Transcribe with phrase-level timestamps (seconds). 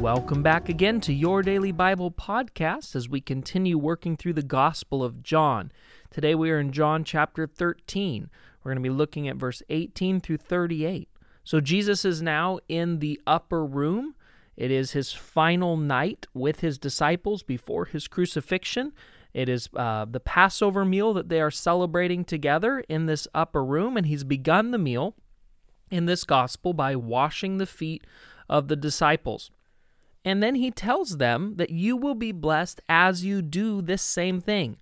[0.00, 5.02] Welcome back again to Your Daily Bible Podcast as we continue working through the Gospel
[5.02, 5.72] of John.
[6.10, 8.28] Today we are in John chapter 13.
[8.62, 11.08] We're going to be looking at verse 18 through 38.
[11.44, 14.14] So Jesus is now in the upper room.
[14.54, 18.92] It is his final night with his disciples before his crucifixion.
[19.32, 23.96] It is uh, the Passover meal that they are celebrating together in this upper room,
[23.96, 25.14] and he's begun the meal
[25.90, 28.06] in this gospel by washing the feet
[28.48, 29.50] of the disciples.
[30.26, 34.40] And then he tells them that you will be blessed as you do this same
[34.40, 34.76] thing,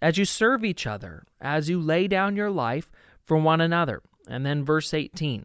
[0.00, 2.90] as you serve each other, as you lay down your life
[3.22, 4.00] for one another.
[4.26, 5.44] And then verse 18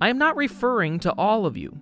[0.00, 1.80] I am not referring to all of you.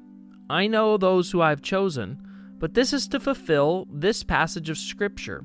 [0.48, 2.22] I know those who I have chosen,
[2.58, 5.44] but this is to fulfill this passage of Scripture.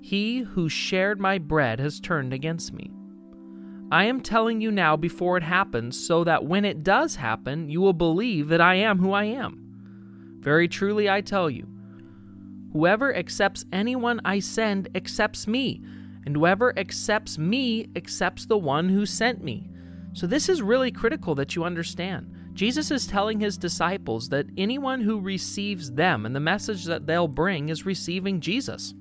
[0.00, 2.90] He who shared my bread has turned against me.
[3.92, 7.80] I am telling you now before it happens, so that when it does happen, you
[7.80, 9.69] will believe that I am who I am.
[10.40, 11.66] Very truly I tell you,
[12.72, 15.82] whoever accepts anyone I send accepts me,
[16.24, 19.68] and whoever accepts me accepts the one who sent me.
[20.12, 22.34] So this is really critical that you understand.
[22.52, 27.28] Jesus is telling his disciples that anyone who receives them and the message that they'll
[27.28, 28.94] bring is receiving Jesus,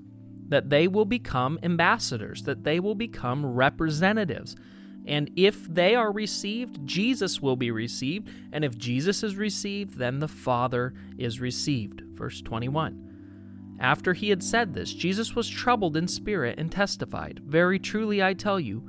[0.50, 4.56] that they will become ambassadors, that they will become representatives.
[5.05, 8.30] And if they are received, Jesus will be received.
[8.52, 12.02] And if Jesus is received, then the Father is received.
[12.14, 13.77] Verse 21.
[13.80, 18.33] After he had said this, Jesus was troubled in spirit and testified, Very truly I
[18.33, 18.83] tell you,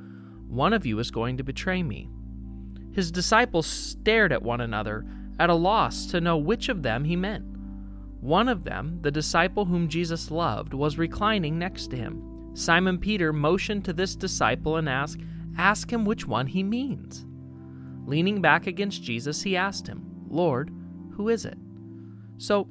[0.49, 2.11] one of you is going to betray me.
[2.93, 5.07] His disciples stared at one another,
[5.39, 7.45] at a loss to know which of them he meant.
[8.21, 12.51] One of them, the disciple whom Jesus loved, was reclining next to him.
[12.55, 15.21] Simon Peter motioned to this disciple and asked,
[15.61, 17.27] Ask him which one he means.
[18.07, 20.71] Leaning back against Jesus, he asked him, Lord,
[21.13, 21.59] who is it?
[22.39, 22.67] So,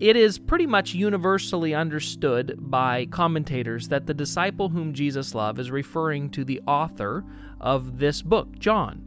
[0.00, 5.70] it is pretty much universally understood by commentators that the disciple whom Jesus loved is
[5.70, 7.22] referring to the author
[7.60, 9.04] of this book, John.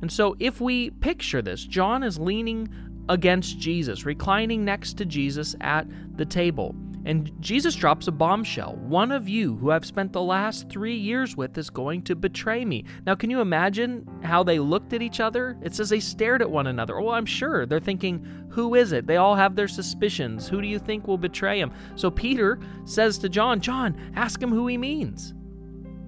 [0.00, 2.70] And so, if we picture this, John is leaning
[3.08, 5.86] against Jesus, reclining next to Jesus at
[6.16, 6.74] the table.
[7.04, 8.76] And Jesus drops a bombshell.
[8.76, 12.66] One of you who I've spent the last three years with is going to betray
[12.66, 12.84] me.
[13.06, 15.56] Now, can you imagine how they looked at each other?
[15.62, 17.00] It says they stared at one another.
[17.00, 19.06] Well, I'm sure they're thinking, who is it?
[19.06, 20.48] They all have their suspicions.
[20.48, 21.72] Who do you think will betray him?
[21.94, 25.32] So Peter says to John, John, ask him who he means.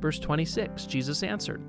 [0.00, 1.62] Verse 26 Jesus answered,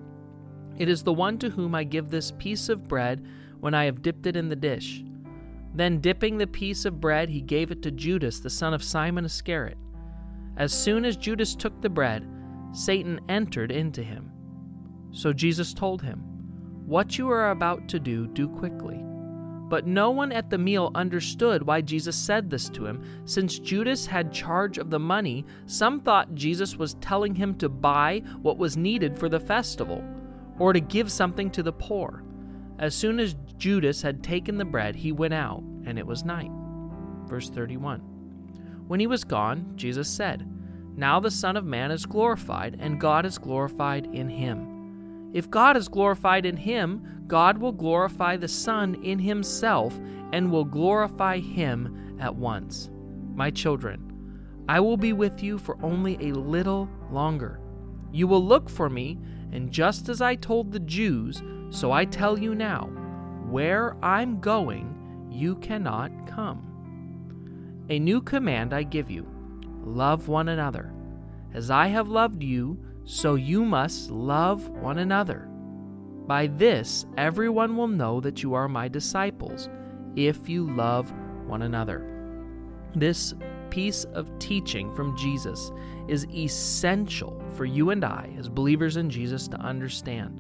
[0.77, 3.25] It is the one to whom I give this piece of bread
[3.61, 5.03] when I have dipped it in the dish.
[5.73, 9.25] Then, dipping the piece of bread, he gave it to Judas, the son of Simon
[9.25, 9.77] Iscariot.
[10.57, 12.27] As soon as Judas took the bread,
[12.73, 14.31] Satan entered into him.
[15.11, 16.19] So Jesus told him,
[16.85, 19.01] What you are about to do, do quickly.
[19.69, 23.01] But no one at the meal understood why Jesus said this to him.
[23.23, 28.21] Since Judas had charge of the money, some thought Jesus was telling him to buy
[28.41, 30.03] what was needed for the festival,
[30.59, 32.21] or to give something to the poor.
[32.79, 36.51] As soon as Judas had taken the bread, he went out, and it was night.
[37.25, 37.99] Verse 31.
[38.87, 40.47] When he was gone, Jesus said,
[40.97, 45.31] Now the Son of Man is glorified, and God is glorified in him.
[45.33, 49.97] If God is glorified in him, God will glorify the Son in himself,
[50.33, 52.89] and will glorify him at once.
[53.33, 54.11] My children,
[54.67, 57.59] I will be with you for only a little longer.
[58.11, 59.17] You will look for me,
[59.51, 62.89] and just as I told the Jews, so I tell you now,
[63.49, 67.85] where I'm going, you cannot come.
[67.89, 69.27] A new command I give you
[69.83, 70.93] love one another.
[71.53, 75.49] As I have loved you, so you must love one another.
[76.27, 79.69] By this, everyone will know that you are my disciples,
[80.15, 81.11] if you love
[81.45, 82.05] one another.
[82.95, 83.33] This
[83.71, 85.71] piece of teaching from Jesus
[86.07, 90.39] is essential for you and I, as believers in Jesus, to understand.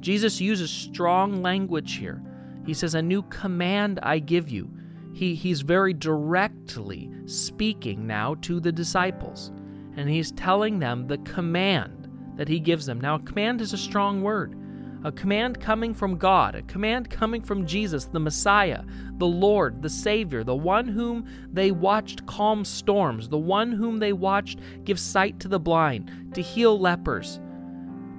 [0.00, 2.22] Jesus uses strong language here.
[2.66, 4.70] He says, A new command I give you.
[5.12, 9.52] He, he's very directly speaking now to the disciples,
[9.96, 13.00] and he's telling them the command that he gives them.
[13.00, 14.58] Now, command is a strong word.
[15.04, 18.82] A command coming from God, a command coming from Jesus, the Messiah,
[19.18, 24.14] the Lord, the Savior, the one whom they watched calm storms, the one whom they
[24.14, 27.38] watched give sight to the blind, to heal lepers,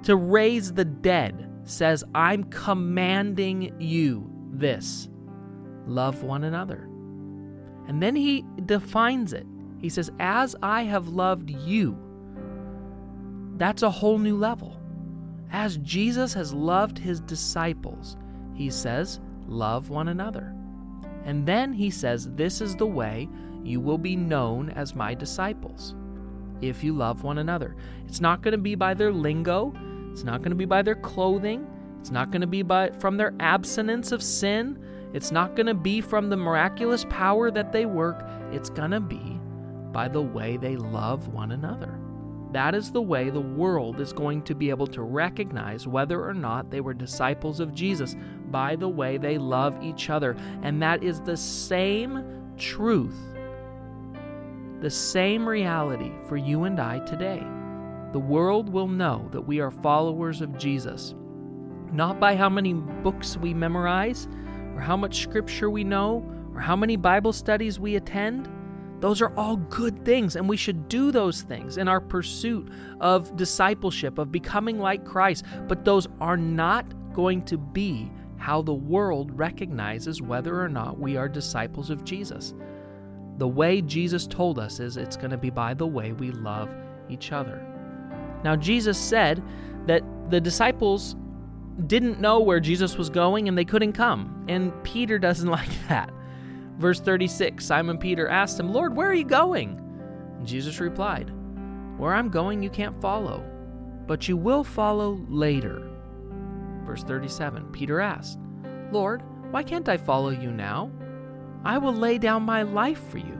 [0.04, 5.08] to raise the dead, says, I'm commanding you this
[5.86, 6.88] love one another.
[7.88, 9.46] And then he defines it.
[9.80, 11.98] He says, As I have loved you.
[13.56, 14.80] That's a whole new level.
[15.50, 18.16] As Jesus has loved his disciples,
[18.54, 20.54] he says, Love one another.
[21.24, 23.28] And then he says, This is the way
[23.62, 25.94] you will be known as my disciples
[26.60, 27.76] if you love one another.
[28.06, 29.74] It's not going to be by their lingo,
[30.12, 31.66] it's not going to be by their clothing,
[32.00, 34.78] it's not going to be by from their abstinence of sin,
[35.12, 39.00] it's not going to be from the miraculous power that they work, it's going to
[39.00, 39.38] be
[39.92, 41.98] by the way they love one another.
[42.52, 46.34] That is the way the world is going to be able to recognize whether or
[46.34, 48.16] not they were disciples of Jesus
[48.50, 50.36] by the way they love each other.
[50.62, 52.24] And that is the same
[52.56, 53.18] truth,
[54.80, 57.42] the same reality for you and I today.
[58.12, 61.14] The world will know that we are followers of Jesus,
[61.92, 64.28] not by how many books we memorize,
[64.74, 68.48] or how much scripture we know, or how many Bible studies we attend
[69.00, 72.70] those are all good things, and we should do those things in our pursuit
[73.00, 75.44] of discipleship, of becoming like Christ.
[75.68, 81.16] But those are not going to be how the world recognizes whether or not we
[81.16, 82.54] are disciples of Jesus.
[83.38, 86.70] The way Jesus told us is it's going to be by the way we love
[87.08, 87.64] each other.
[88.44, 89.42] Now, Jesus said
[89.86, 91.16] that the disciples
[91.86, 94.44] didn't know where Jesus was going and they couldn't come.
[94.48, 96.12] And Peter doesn't like that.
[96.78, 99.80] Verse 36 Simon Peter asked him, Lord, where are you going?
[100.38, 101.32] And Jesus replied,
[101.96, 103.44] Where I'm going, you can't follow,
[104.06, 105.90] but you will follow later.
[106.84, 108.38] Verse 37 Peter asked,
[108.92, 110.90] Lord, why can't I follow you now?
[111.64, 113.36] I will lay down my life for you.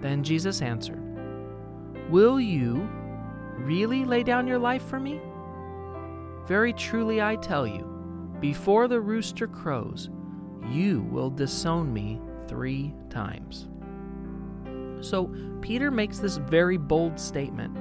[0.00, 1.02] Then Jesus answered,
[2.10, 2.88] Will you
[3.56, 5.20] really lay down your life for me?
[6.46, 7.84] Very truly I tell you,
[8.40, 10.10] before the rooster crows,
[10.70, 13.68] you will disown me three times.
[15.00, 17.76] So Peter makes this very bold statement.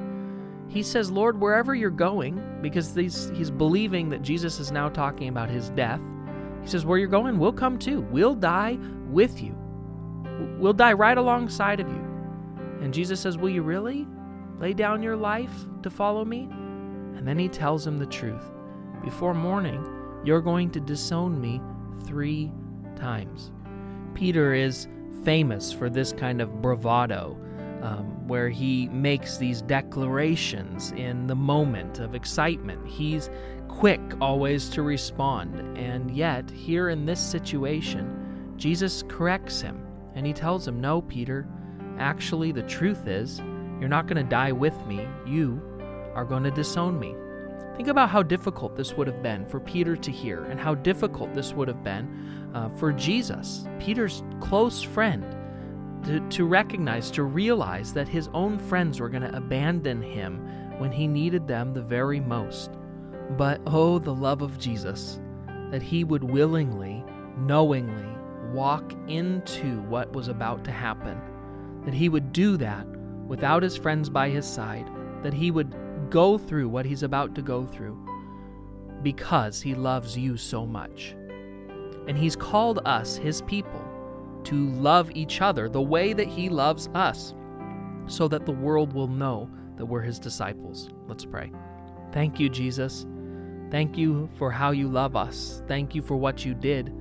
[0.70, 5.30] He says, Lord, wherever you're going, because he's, he's believing that Jesus is now talking
[5.30, 6.02] about his death,
[6.62, 8.02] he says, Where you're going, we'll come too.
[8.02, 8.78] We'll die
[9.10, 9.56] with you.
[10.60, 12.08] We'll die right alongside of you.
[12.82, 14.06] And Jesus says, Will you really
[14.60, 16.50] lay down your life to follow me?
[17.16, 18.44] And then he tells him the truth.
[19.04, 19.86] Before morning,
[20.24, 21.62] you're going to disown me
[22.06, 22.52] three
[22.98, 23.52] times.
[24.14, 24.88] Peter is
[25.24, 27.38] famous for this kind of bravado,
[27.82, 32.86] um, where he makes these declarations in the moment of excitement.
[32.88, 33.30] He's
[33.68, 40.34] quick always to respond, and yet, here in this situation, Jesus corrects him and he
[40.34, 41.48] tells him, No, Peter,
[42.00, 43.40] actually, the truth is,
[43.80, 45.62] you're not going to die with me, you
[46.16, 47.14] are going to disown me.
[47.76, 51.36] Think about how difficult this would have been for Peter to hear, and how difficult
[51.36, 55.26] this would have been uh, for Jesus, Peter's close friend,
[56.06, 60.40] to, to recognize, to realize that his own friends were going to abandon him
[60.78, 62.72] when he needed them the very most.
[63.32, 65.20] But oh, the love of Jesus,
[65.72, 67.04] that he would willingly,
[67.38, 68.08] knowingly
[68.54, 71.20] walk into what was about to happen,
[71.84, 72.88] that he would do that
[73.28, 74.90] without his friends by his side,
[75.24, 75.76] that he would
[76.10, 77.98] go through what he's about to go through
[79.04, 81.16] because he loves you so much.
[82.08, 83.84] And he's called us, his people,
[84.46, 87.34] to love each other the way that he loves us,
[88.06, 90.90] so that the world will know that we're his disciples.
[91.08, 91.52] Let's pray.
[92.14, 93.06] Thank you, Jesus.
[93.70, 95.62] Thank you for how you love us.
[95.68, 96.94] Thank you for what you did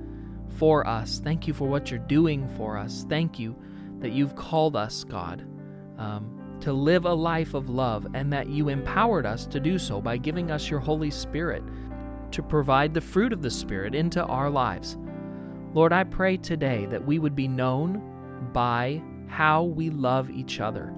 [0.57, 1.19] for us.
[1.23, 3.05] Thank you for what you're doing for us.
[3.07, 3.55] Thank you
[3.99, 5.45] that you've called us, God.
[5.97, 10.01] Um, to live a life of love, and that you empowered us to do so
[10.01, 11.63] by giving us your Holy Spirit
[12.31, 14.97] to provide the fruit of the Spirit into our lives.
[15.73, 20.93] Lord, I pray today that we would be known by how we love each other,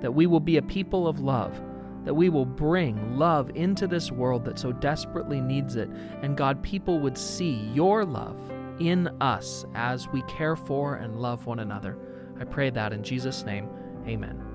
[0.00, 1.60] that we will be a people of love,
[2.04, 5.90] that we will bring love into this world that so desperately needs it,
[6.22, 8.40] and God, people would see your love
[8.80, 11.98] in us as we care for and love one another.
[12.40, 13.68] I pray that in Jesus' name,
[14.06, 14.47] amen.